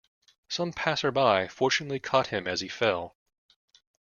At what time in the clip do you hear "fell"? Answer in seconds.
2.67-3.15